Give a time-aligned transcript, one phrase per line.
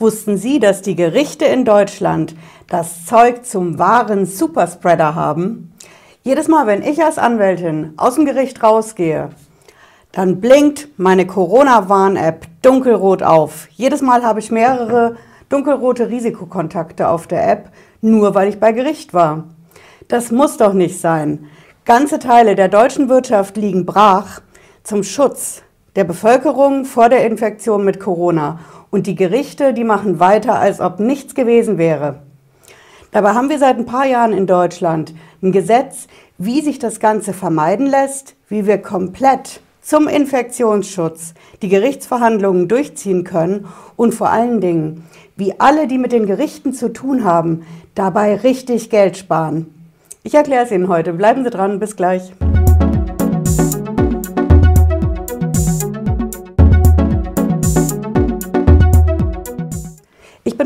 [0.00, 2.34] Wussten Sie, dass die Gerichte in Deutschland
[2.68, 5.74] das Zeug zum wahren Superspreader haben?
[6.22, 9.28] Jedes Mal, wenn ich als Anwältin aus dem Gericht rausgehe,
[10.12, 13.68] dann blinkt meine Corona-Warn-App dunkelrot auf.
[13.72, 15.16] Jedes Mal habe ich mehrere
[15.50, 17.68] dunkelrote Risikokontakte auf der App,
[18.00, 19.44] nur weil ich bei Gericht war.
[20.08, 21.44] Das muss doch nicht sein.
[21.84, 24.40] Ganze Teile der deutschen Wirtschaft liegen brach
[24.82, 25.60] zum Schutz
[25.94, 28.60] der Bevölkerung vor der Infektion mit Corona
[28.90, 32.20] und die Gerichte, die machen weiter, als ob nichts gewesen wäre.
[33.12, 36.06] Dabei haben wir seit ein paar Jahren in Deutschland ein Gesetz,
[36.38, 43.66] wie sich das Ganze vermeiden lässt, wie wir komplett zum Infektionsschutz die Gerichtsverhandlungen durchziehen können
[43.96, 48.90] und vor allen Dingen, wie alle, die mit den Gerichten zu tun haben, dabei richtig
[48.90, 49.74] Geld sparen.
[50.22, 51.14] Ich erkläre es Ihnen heute.
[51.14, 51.80] Bleiben Sie dran.
[51.80, 52.32] Bis gleich.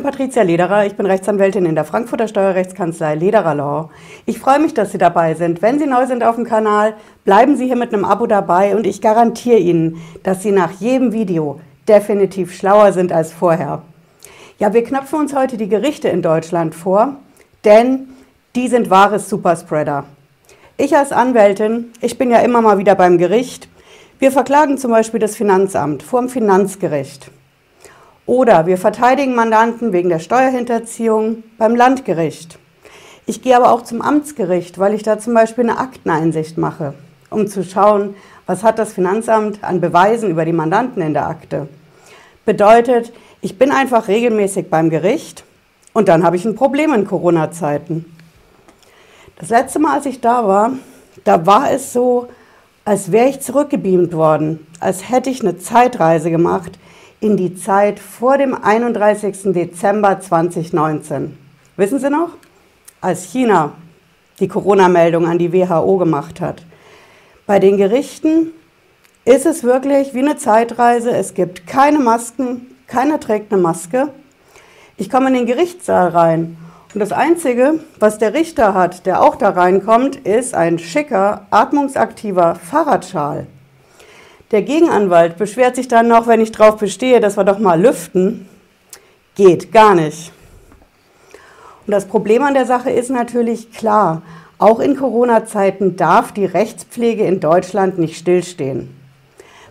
[0.03, 3.91] Patricia Lederer, ich bin Rechtsanwältin in der Frankfurter Steuerrechtskanzlei Lederer Law.
[4.27, 5.63] Ich freue mich, dass Sie dabei sind.
[5.63, 8.87] Wenn Sie neu sind auf dem Kanal, bleiben Sie hier mit einem Abo dabei und
[8.87, 13.83] ich garantiere Ihnen, dass Sie nach jedem Video definitiv schlauer sind als vorher.
[14.59, 17.16] Ja, wir knöpfen uns heute die Gerichte in Deutschland vor,
[17.65, 18.09] denn
[18.57, 20.05] die sind wahres Superspreader.
[20.77, 23.68] Ich als Anwältin, ich bin ja immer mal wieder beim Gericht.
[24.18, 27.30] Wir verklagen zum Beispiel das Finanzamt vor dem Finanzgericht.
[28.27, 32.59] Oder wir verteidigen Mandanten wegen der Steuerhinterziehung beim Landgericht.
[33.27, 36.95] Ich gehe aber auch zum Amtsgericht, weil ich da zum Beispiel eine Akteneinsicht mache,
[37.30, 38.15] um zu schauen,
[38.47, 41.69] was hat das Finanzamt an Beweisen über die Mandanten in der Akte.
[42.47, 45.45] Bedeutet, ich bin einfach regelmäßig beim Gericht
[45.93, 48.05] und dann habe ich ein Problem in Corona-Zeiten.
[49.39, 50.73] Das letzte Mal, als ich da war,
[51.25, 52.29] da war es so,
[52.85, 56.79] als wäre ich zurückgebeamt worden, als hätte ich eine Zeitreise gemacht
[57.25, 59.55] in die Zeit vor dem 31.
[59.55, 61.39] Dezember 2019.
[61.79, 62.29] Wissen Sie noch?
[63.01, 63.73] Als China
[64.41, 66.67] die Corona-Meldung an die WHO gemacht hat.
[67.47, 68.51] Bei den Gerichten
[69.25, 71.13] ist es wirklich wie eine Zeitreise.
[71.13, 74.11] Es gibt keine Masken, keiner trägt eine Maske.
[74.99, 76.59] Ich komme in den Gerichtssaal rein
[76.93, 82.57] und das Einzige, was der Richter hat, der auch da reinkommt, ist ein schicker, atmungsaktiver
[82.57, 83.47] Fahrradschal.
[84.54, 88.48] Der Gegenanwalt beschwert sich dann noch, wenn ich darauf bestehe, dass wir doch mal lüften.
[89.34, 90.31] Geht gar nicht.
[91.84, 94.22] Und das Problem an der Sache ist natürlich klar,
[94.59, 98.94] auch in Corona-Zeiten darf die Rechtspflege in Deutschland nicht stillstehen.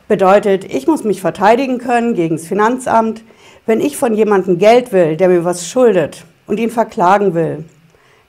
[0.10, 3.24] Bedeutet, ich muss mich verteidigen können gegen das Finanzamt,
[3.66, 7.64] wenn ich von jemandem Geld will, der mir was schuldet und ihn verklagen will.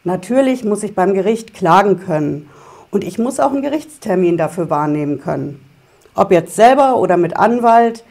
[0.05, 2.49] Natürlich muss ich beim Gericht klagen können
[2.93, 5.64] und ich muss auch einen Gerichtstermin dafür wahrnehmen können
[6.15, 8.05] ob jetzt selber oder mit Anwalt.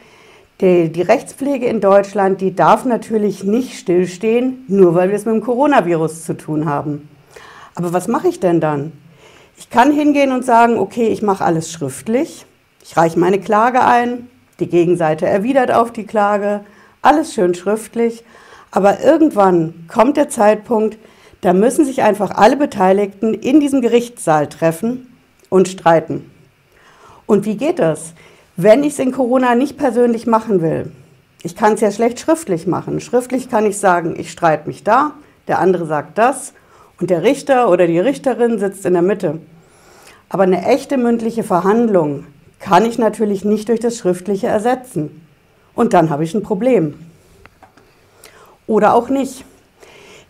[0.60, 5.34] Die, die, Rechtspflege in Deutschland, die darf natürlich nicht stillstehen, nur weil wir es mit
[5.34, 7.08] dem Coronavirus zu tun haben.
[7.74, 8.92] Aber was mache ich denn dann?
[9.56, 12.46] Ich kann hingehen und sagen, okay, ich mache alles schriftlich,
[12.82, 14.28] ich reiche meine Klage ein,
[14.60, 16.60] die Gegenseite erwidert auf die Klage,
[17.02, 18.24] alles schön schriftlich,
[18.70, 20.98] aber irgendwann kommt der Zeitpunkt,
[21.40, 25.14] da müssen sich einfach alle Beteiligten in diesem Gerichtssaal treffen
[25.50, 26.30] und streiten.
[27.26, 28.14] Und wie geht das,
[28.56, 30.92] wenn ich es in Corona nicht persönlich machen will?
[31.42, 33.00] Ich kann es ja schlecht schriftlich machen.
[33.00, 35.12] Schriftlich kann ich sagen, ich streite mich da,
[35.46, 36.54] der andere sagt das
[37.00, 39.40] und der Richter oder die Richterin sitzt in der Mitte.
[40.28, 42.24] Aber eine echte mündliche Verhandlung
[42.58, 45.26] kann ich natürlich nicht durch das Schriftliche ersetzen.
[45.74, 46.94] Und dann habe ich ein Problem.
[48.66, 49.44] Oder auch nicht.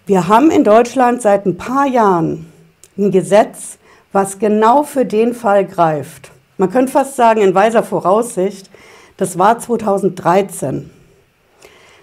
[0.07, 2.53] Wir haben in Deutschland seit ein paar Jahren
[2.99, 3.79] ein Gesetz,
[4.13, 6.31] was genau für den Fall greift.
[6.57, 8.71] Man könnte fast sagen, in weiser Voraussicht,
[9.17, 10.91] das war 2013.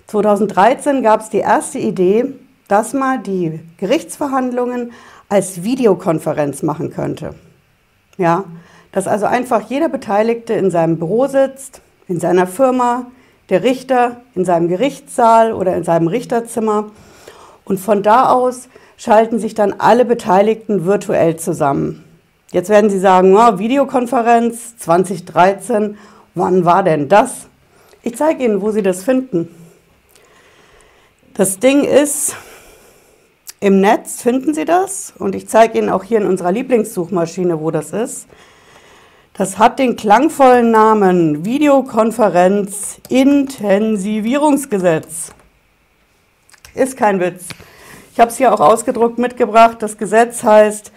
[0.07, 2.25] 2013 gab es die erste Idee,
[2.67, 4.91] dass man die Gerichtsverhandlungen
[5.29, 7.35] als Videokonferenz machen könnte.
[8.17, 8.43] Ja,
[8.91, 13.07] dass also einfach jeder Beteiligte in seinem Büro sitzt, in seiner Firma,
[13.49, 16.91] der Richter in seinem Gerichtssaal oder in seinem Richterzimmer
[17.65, 22.03] und von da aus schalten sich dann alle Beteiligten virtuell zusammen.
[22.51, 25.97] Jetzt werden Sie sagen, oh, Videokonferenz 2013,
[26.35, 27.47] wann war denn das?
[28.03, 29.47] Ich zeige Ihnen, wo Sie das finden.
[31.33, 32.35] Das Ding ist,
[33.61, 37.71] im Netz finden Sie das und ich zeige Ihnen auch hier in unserer Lieblingssuchmaschine, wo
[37.71, 38.27] das ist.
[39.33, 45.31] Das hat den klangvollen Namen Videokonferenz Intensivierungsgesetz.
[46.75, 47.45] Ist kein Witz.
[48.13, 49.77] Ich habe es hier auch ausgedruckt mitgebracht.
[49.79, 50.91] Das Gesetz heißt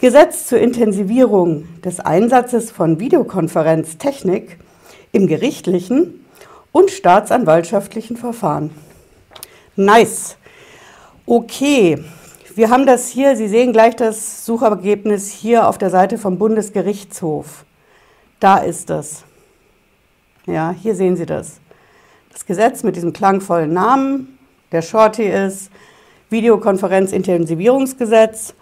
[0.00, 4.56] Gesetz zur Intensivierung des Einsatzes von Videokonferenztechnik
[5.10, 6.24] im gerichtlichen
[6.70, 8.70] und staatsanwaltschaftlichen Verfahren.
[9.74, 10.36] Nice.
[11.26, 12.04] Okay,
[12.54, 17.64] wir haben das hier, Sie sehen gleich das Suchergebnis hier auf der Seite vom Bundesgerichtshof.
[18.38, 19.24] Da ist es.
[20.46, 21.58] Ja, hier sehen Sie das.
[22.32, 24.38] Das Gesetz mit diesem klangvollen Namen,
[24.70, 25.72] der Shorty ist
[26.30, 28.54] Videokonferenzintensivierungsgesetz.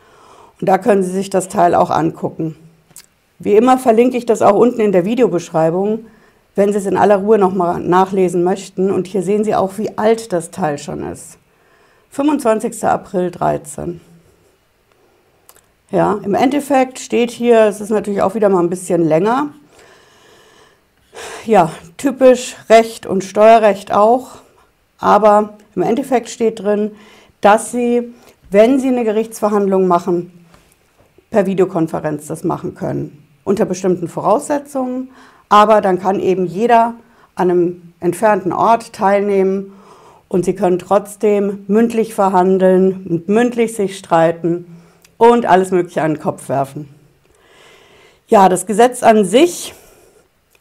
[0.60, 2.56] Und da können Sie sich das Teil auch angucken.
[3.38, 6.06] Wie immer verlinke ich das auch unten in der Videobeschreibung,
[6.54, 8.90] wenn Sie es in aller Ruhe nochmal nachlesen möchten.
[8.90, 11.38] Und hier sehen Sie auch, wie alt das Teil schon ist.
[12.10, 12.82] 25.
[12.84, 14.00] April 13.
[15.90, 19.50] Ja, im Endeffekt steht hier, es ist natürlich auch wieder mal ein bisschen länger.
[21.44, 24.38] Ja, typisch Recht und Steuerrecht auch.
[24.98, 26.92] Aber im Endeffekt steht drin,
[27.42, 28.14] dass Sie,
[28.50, 30.32] wenn Sie eine Gerichtsverhandlung machen,
[31.30, 33.24] per Videokonferenz das machen können.
[33.44, 35.10] Unter bestimmten Voraussetzungen.
[35.48, 36.94] Aber dann kann eben jeder
[37.34, 39.72] an einem entfernten Ort teilnehmen
[40.28, 44.66] und Sie können trotzdem mündlich verhandeln und mündlich sich streiten
[45.18, 46.88] und alles Mögliche an den Kopf werfen.
[48.28, 49.72] Ja, das Gesetz an sich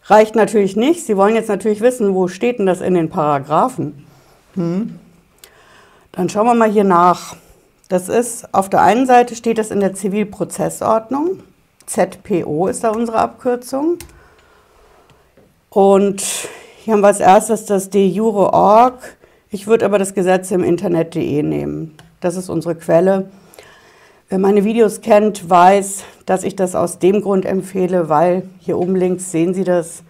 [0.03, 1.05] reicht natürlich nicht.
[1.05, 4.05] Sie wollen jetzt natürlich wissen, wo steht denn das in den Paragraphen?
[4.53, 4.99] Hm.
[6.11, 7.35] Dann schauen wir mal hier nach.
[7.87, 11.43] Das ist, auf der einen Seite steht das in der Zivilprozessordnung.
[11.85, 13.97] ZPO ist da unsere Abkürzung.
[15.69, 16.23] Und
[16.77, 19.17] hier haben wir als erstes das de jure org.
[19.51, 21.95] Ich würde aber das Gesetz im Internet.de nehmen.
[22.21, 23.29] Das ist unsere Quelle.
[24.29, 28.95] Wer meine Videos kennt, weiß, dass ich das aus dem Grund empfehle, weil hier oben
[28.95, 30.01] links sehen Sie das.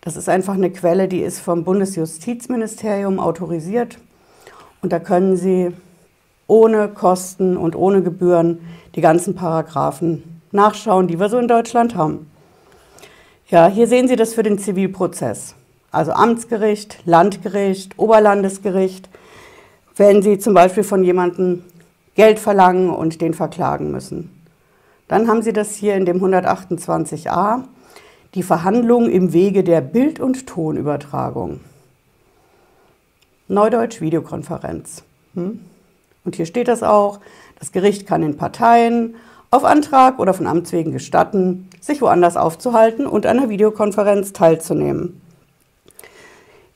[0.00, 3.98] Das ist einfach eine Quelle, die ist vom Bundesjustizministerium autorisiert.
[4.80, 5.74] Und da können Sie
[6.48, 8.58] ohne Kosten und ohne Gebühren
[8.96, 12.28] die ganzen Paragraphen nachschauen, die wir so in Deutschland haben.
[13.48, 15.54] Ja, hier sehen Sie das für den Zivilprozess.
[15.92, 19.08] Also Amtsgericht, Landgericht, Oberlandesgericht.
[19.94, 21.64] Wenn Sie zum Beispiel von jemandem
[22.14, 24.30] Geld verlangen und den verklagen müssen.
[25.06, 27.62] Dann haben Sie das hier in dem 128a,
[28.34, 31.60] die Verhandlung im Wege der Bild- und Tonübertragung.
[33.48, 35.04] Neudeutsch Videokonferenz.
[35.34, 35.60] Hm?
[36.28, 37.20] Und hier steht das auch,
[37.58, 39.14] das Gericht kann den Parteien
[39.50, 45.22] auf Antrag oder von Amts wegen gestatten, sich woanders aufzuhalten und an einer Videokonferenz teilzunehmen.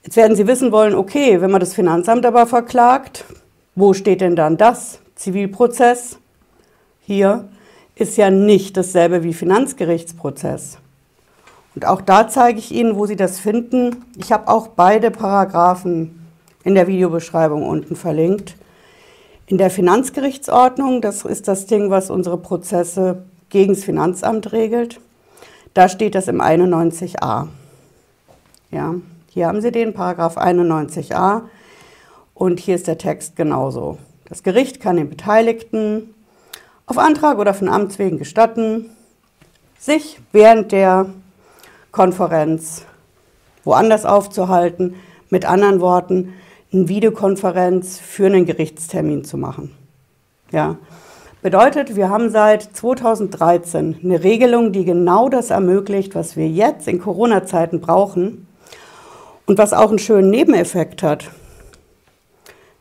[0.05, 3.27] Jetzt werden Sie wissen wollen, okay, wenn man das Finanzamt aber verklagt,
[3.75, 5.01] wo steht denn dann das?
[5.17, 6.17] Zivilprozess
[7.03, 7.47] hier
[7.95, 10.79] ist ja nicht dasselbe wie Finanzgerichtsprozess.
[11.75, 14.07] Und auch da zeige ich Ihnen, wo Sie das finden.
[14.17, 16.27] Ich habe auch beide Paragraphen
[16.65, 18.55] in der Videobeschreibung unten verlinkt.
[19.47, 25.01] In der Finanzgerichtsordnung, das ist das Ding, was unsere Prozesse gegen das Finanzamt regelt,
[25.75, 27.49] da steht das im 91a.
[28.71, 28.95] Ja,
[29.29, 31.43] hier haben Sie den Paragraph 91a
[32.35, 33.99] und hier ist der Text genauso.
[34.29, 36.15] Das Gericht kann den Beteiligten
[36.87, 38.91] auf Antrag oder von Amts wegen gestatten,
[39.79, 41.07] sich während der
[41.91, 42.85] Konferenz
[43.65, 44.95] woanders aufzuhalten,
[45.31, 46.35] mit anderen Worten,
[46.73, 49.73] eine Videokonferenz für einen Gerichtstermin zu machen.
[50.51, 50.79] Ja.
[51.43, 57.01] Bedeutet, wir haben seit 2013 eine Regelung, die genau das ermöglicht, was wir jetzt in
[57.01, 58.47] Corona-Zeiten brauchen
[59.47, 61.31] und was auch einen schönen Nebeneffekt hat.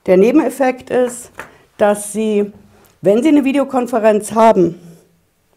[0.06, 1.32] Der Nebeneffekt ist,
[1.78, 2.52] dass Sie,
[3.02, 4.76] wenn Sie eine Videokonferenz haben,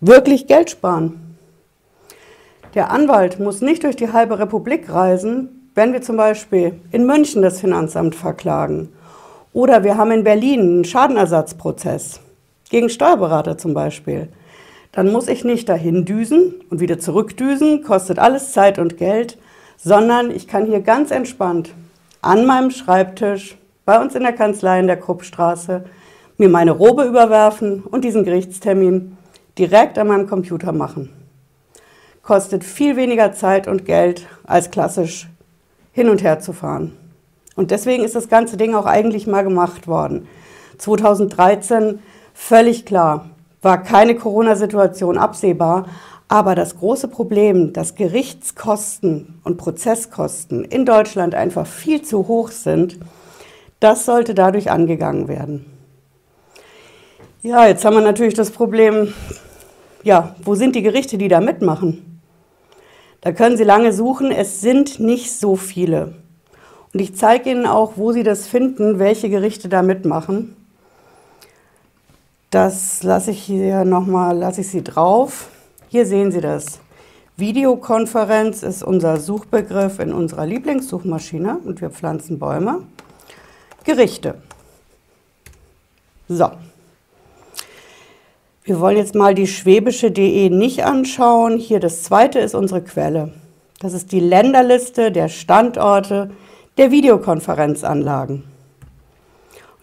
[0.00, 1.36] wirklich Geld sparen.
[2.74, 7.42] Der Anwalt muss nicht durch die halbe Republik reisen, wenn wir zum Beispiel in München
[7.42, 8.92] das Finanzamt verklagen.
[9.52, 12.20] Oder wir haben in Berlin einen Schadenersatzprozess
[12.70, 14.28] gegen Steuerberater zum Beispiel.
[14.92, 19.38] Dann muss ich nicht dahin düsen und wieder zurückdüsen, kostet alles Zeit und Geld,
[19.76, 21.74] sondern ich kann hier ganz entspannt
[22.22, 25.84] an meinem Schreibtisch bei uns in der Kanzlei in der Kruppstraße
[26.38, 29.16] mir meine Robe überwerfen und diesen Gerichtstermin
[29.58, 31.10] direkt an meinem Computer machen.
[32.22, 35.28] Kostet viel weniger Zeit und Geld, als klassisch
[35.94, 36.92] hin und her zu fahren.
[37.56, 40.26] Und deswegen ist das ganze Ding auch eigentlich mal gemacht worden.
[40.76, 42.00] 2013
[42.34, 43.30] völlig klar,
[43.62, 45.86] war keine Corona-Situation absehbar,
[46.28, 52.98] aber das große Problem, dass Gerichtskosten und Prozesskosten in Deutschland einfach viel zu hoch sind,
[53.78, 55.66] das sollte dadurch angegangen werden.
[57.42, 59.14] Ja, jetzt haben wir natürlich das Problem,
[60.02, 62.13] ja, wo sind die Gerichte, die da mitmachen?
[63.24, 66.12] Da können Sie lange suchen, es sind nicht so viele.
[66.92, 70.54] Und ich zeige Ihnen auch, wo Sie das finden, welche Gerichte da mitmachen.
[72.50, 75.48] Das lasse ich hier nochmal, lasse ich Sie drauf.
[75.88, 76.80] Hier sehen Sie das.
[77.38, 82.82] Videokonferenz ist unser Suchbegriff in unserer Lieblingssuchmaschine und wir pflanzen Bäume.
[83.84, 84.34] Gerichte.
[86.28, 86.50] So.
[88.66, 91.58] Wir wollen jetzt mal die schwäbische.de nicht anschauen.
[91.58, 93.30] Hier das zweite ist unsere Quelle.
[93.78, 96.30] Das ist die Länderliste der Standorte
[96.78, 98.44] der Videokonferenzanlagen.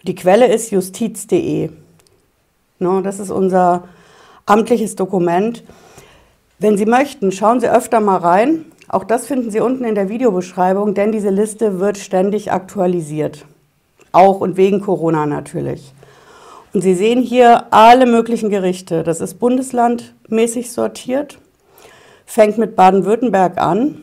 [0.02, 1.70] Die Quelle ist justiz.de.
[2.80, 3.84] Das ist unser
[4.46, 5.62] amtliches Dokument.
[6.58, 8.64] Wenn Sie möchten, schauen Sie öfter mal rein.
[8.88, 13.46] Auch das finden Sie unten in der Videobeschreibung, denn diese Liste wird ständig aktualisiert.
[14.10, 15.92] Auch und wegen Corona natürlich.
[16.72, 19.02] Und Sie sehen hier alle möglichen Gerichte.
[19.02, 21.38] Das ist bundeslandmäßig sortiert,
[22.24, 24.02] fängt mit Baden-Württemberg an.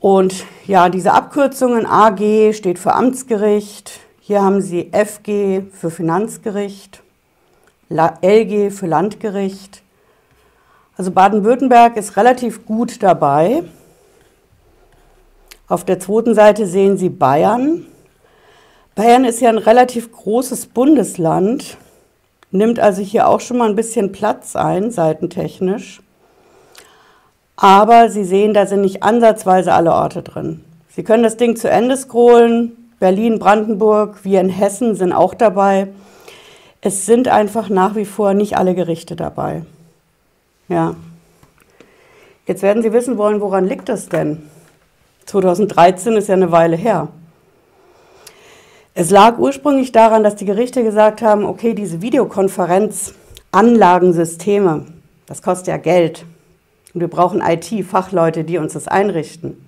[0.00, 7.00] Und ja, diese Abkürzungen AG steht für Amtsgericht, hier haben Sie FG für Finanzgericht,
[7.88, 9.82] LG für Landgericht.
[10.96, 13.62] Also Baden-Württemberg ist relativ gut dabei.
[15.68, 17.86] Auf der zweiten Seite sehen Sie Bayern.
[18.96, 21.76] Bayern ist ja ein relativ großes Bundesland,
[22.50, 26.00] nimmt also hier auch schon mal ein bisschen Platz ein, seitentechnisch.
[27.56, 30.64] Aber Sie sehen, da sind nicht ansatzweise alle Orte drin.
[30.88, 35.88] Sie können das Ding zu Ende scrollen, Berlin, Brandenburg, wir in Hessen sind auch dabei.
[36.80, 39.64] Es sind einfach nach wie vor nicht alle Gerichte dabei.
[40.68, 40.96] Ja.
[42.46, 44.48] Jetzt werden Sie wissen wollen, woran liegt das denn?
[45.26, 47.08] 2013 ist ja eine Weile her.
[48.98, 54.86] Es lag ursprünglich daran, dass die Gerichte gesagt haben, okay, diese Videokonferenzanlagensysteme,
[55.26, 56.24] das kostet ja Geld.
[56.94, 59.62] Und wir brauchen IT-Fachleute, die uns das einrichten.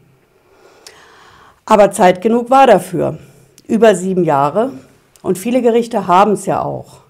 [1.67, 3.19] Aber Zeit genug war dafür.
[3.67, 4.73] Über sieben Jahre.
[5.21, 7.01] Und viele Gerichte haben es ja auch.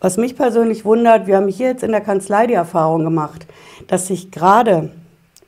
[0.00, 3.46] Was mich persönlich wundert, wir haben hier jetzt in der Kanzlei die Erfahrung gemacht,
[3.86, 4.90] dass sich gerade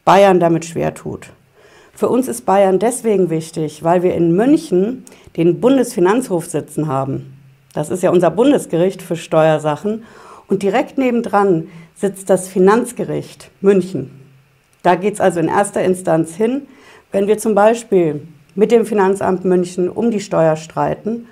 [0.05, 1.31] Bayern damit schwer tut.
[2.01, 5.05] Für uns ist Bayern deswegen wichtig, weil wir in München
[5.37, 7.37] den Bundesfinanzhof sitzen haben.
[7.75, 10.05] Das ist ja unser Bundesgericht für Steuersachen.
[10.49, 14.19] Und direkt nebendran sitzt das Finanzgericht München.
[14.83, 16.63] Da geht es also in erster Instanz hin,
[17.13, 21.27] wenn wir zum Beispiel mit dem Finanzamt München um die Steuer streiten.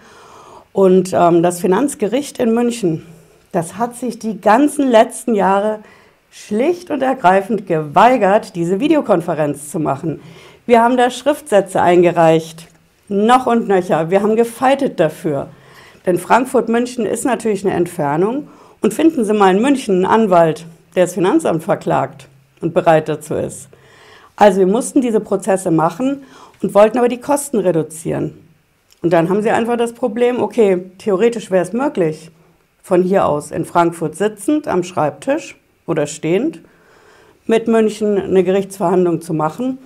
[0.74, 3.06] Und ähm, das Finanzgericht in München,
[3.52, 5.78] das hat sich die ganzen letzten Jahre
[6.30, 10.20] schlicht und ergreifend geweigert, diese Videokonferenz zu machen.
[10.68, 12.66] Wir haben da Schriftsätze eingereicht,
[13.08, 14.10] noch und nöcher.
[14.10, 15.48] Wir haben gefeitet dafür.
[16.04, 18.48] Denn Frankfurt-München ist natürlich eine Entfernung.
[18.82, 22.28] Und finden Sie mal in München einen Anwalt, der das Finanzamt verklagt
[22.60, 23.70] und bereit dazu ist.
[24.36, 26.24] Also wir mussten diese Prozesse machen
[26.62, 28.34] und wollten aber die Kosten reduzieren.
[29.00, 32.30] Und dann haben sie einfach das Problem, okay, theoretisch wäre es möglich,
[32.82, 35.56] von hier aus in Frankfurt sitzend am Schreibtisch
[35.86, 36.60] oder stehend
[37.46, 39.78] mit München eine Gerichtsverhandlung zu machen.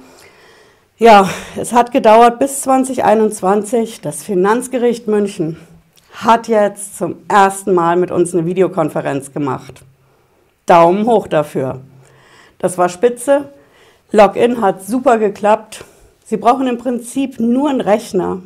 [1.02, 4.02] Ja, es hat gedauert bis 2021.
[4.02, 5.56] Das Finanzgericht München
[6.12, 9.82] hat jetzt zum ersten Mal mit uns eine Videokonferenz gemacht.
[10.64, 11.80] Daumen hoch dafür.
[12.61, 13.49] Das war spitze.
[14.12, 15.85] Login hat super geklappt.
[16.25, 18.38] Sie brauchen im Prinzip nur einen Rechner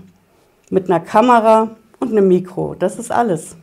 [0.70, 2.75] mit einer Kamera und einem Mikro.
[2.75, 3.54] Das ist alles.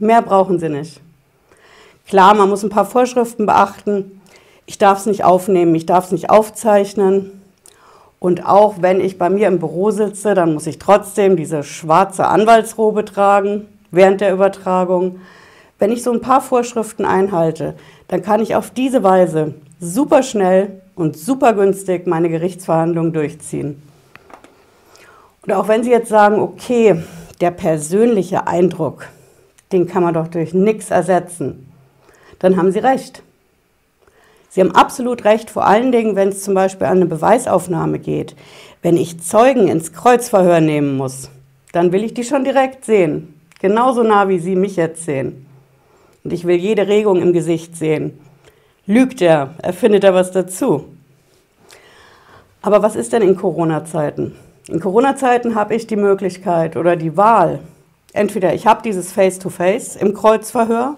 [0.00, 1.00] Mehr brauchen Sie nicht.
[2.08, 4.20] Klar, man muss ein paar Vorschriften beachten.
[4.66, 7.35] Ich darf es nicht aufnehmen, ich darf es nicht aufzeichnen.
[8.18, 12.26] Und auch wenn ich bei mir im Büro sitze, dann muss ich trotzdem diese schwarze
[12.26, 15.20] Anwaltsrobe tragen während der Übertragung.
[15.78, 17.74] Wenn ich so ein paar Vorschriften einhalte,
[18.08, 23.82] dann kann ich auf diese Weise super schnell und super günstig meine Gerichtsverhandlungen durchziehen.
[25.42, 27.02] Und auch wenn Sie jetzt sagen, okay,
[27.40, 29.06] der persönliche Eindruck,
[29.72, 31.70] den kann man doch durch nichts ersetzen,
[32.38, 33.22] dann haben Sie recht.
[34.56, 38.34] Sie haben absolut recht, vor allen Dingen, wenn es zum Beispiel an eine Beweisaufnahme geht.
[38.80, 41.28] Wenn ich Zeugen ins Kreuzverhör nehmen muss,
[41.72, 43.38] dann will ich die schon direkt sehen.
[43.60, 45.44] Genauso nah, wie Sie mich jetzt sehen.
[46.24, 48.18] Und ich will jede Regung im Gesicht sehen.
[48.86, 49.50] Lügt er?
[49.60, 50.86] Erfindet er was dazu?
[52.62, 54.36] Aber was ist denn in Corona-Zeiten?
[54.68, 57.58] In Corona-Zeiten habe ich die Möglichkeit oder die Wahl.
[58.14, 60.96] Entweder ich habe dieses Face-to-Face -face im Kreuzverhör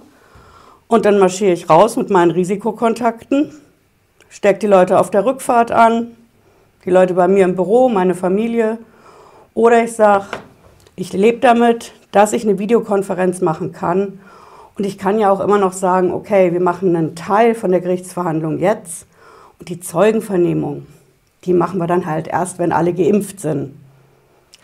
[0.88, 3.52] und dann marschiere ich raus mit meinen Risikokontakten,
[4.28, 6.16] stecke die Leute auf der Rückfahrt an,
[6.85, 8.78] die Leute bei mir im Büro, meine Familie.
[9.54, 10.25] Oder ich sage,
[10.97, 14.21] ich lebe damit, dass ich eine Videokonferenz machen kann
[14.76, 17.80] und ich kann ja auch immer noch sagen, okay, wir machen einen Teil von der
[17.80, 19.07] Gerichtsverhandlung jetzt
[19.59, 20.87] und die Zeugenvernehmung,
[21.45, 23.75] die machen wir dann halt erst, wenn alle geimpft sind.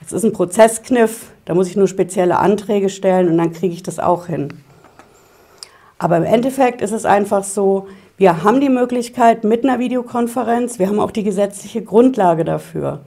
[0.00, 3.83] Das ist ein Prozesskniff, da muss ich nur spezielle Anträge stellen und dann kriege ich
[3.83, 4.49] das auch hin.
[5.99, 10.89] Aber im Endeffekt ist es einfach so, wir haben die Möglichkeit mit einer Videokonferenz, wir
[10.89, 13.01] haben auch die gesetzliche Grundlage dafür.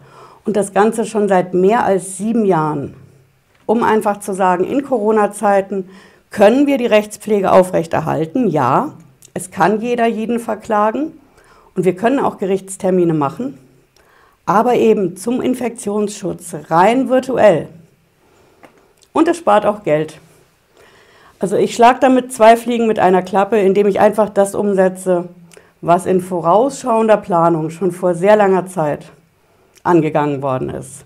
[0.45, 2.95] Und das Ganze schon seit mehr als sieben Jahren.
[3.67, 5.89] um einfach zu sagen, in Corona-Zeiten
[6.31, 8.47] können wir die Rechtspflege aufrechterhalten?
[8.47, 8.93] Ja,
[9.35, 11.11] es kann jeder jeden verklagen
[11.75, 13.59] und wir können auch Gerichtstermine machen,
[14.45, 17.67] aber eben zum Infektionsschutz rein virtuell.
[19.13, 20.19] Und es spart auch Geld.
[21.39, 25.29] Also ich schlage damit zwei Fliegen mit einer Klappe, indem ich einfach das umsetze,
[25.81, 29.05] was in vorausschauender Planung schon vor sehr langer Zeit
[29.83, 31.05] angegangen worden ist.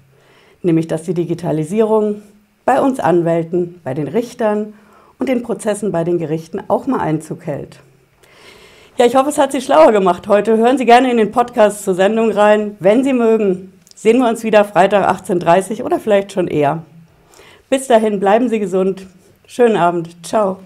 [0.62, 2.22] Nämlich, dass die Digitalisierung
[2.66, 4.74] bei uns Anwälten, bei den Richtern
[5.20, 7.80] und den Prozessen bei den Gerichten auch mal Einzug hält.
[8.98, 10.58] Ja, ich hoffe, es hat Sie schlauer gemacht heute.
[10.58, 12.78] Hören Sie gerne in den Podcast zur Sendung rein.
[12.80, 16.84] Wenn Sie mögen, sehen wir uns wieder Freitag 18.30 Uhr oder vielleicht schon eher.
[17.70, 19.08] Bis dahin, bleiben Sie gesund.
[19.53, 20.15] Schönen Abend.
[20.25, 20.60] Ciao.